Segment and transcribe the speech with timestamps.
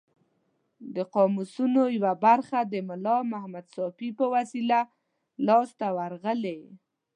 [0.95, 4.79] د قاموسونو یوه برخه د ملا محمد ساپي په وسیله
[5.47, 6.59] لاس ته ورغلې.